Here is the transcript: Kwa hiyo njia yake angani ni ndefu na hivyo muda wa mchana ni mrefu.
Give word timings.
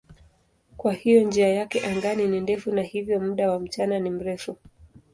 Kwa 0.77 0.93
hiyo 0.93 1.23
njia 1.23 1.47
yake 1.49 1.85
angani 1.85 2.27
ni 2.27 2.41
ndefu 2.41 2.71
na 2.71 2.81
hivyo 2.81 3.19
muda 3.19 3.51
wa 3.51 3.59
mchana 3.59 3.99
ni 3.99 4.09
mrefu. 4.09 4.57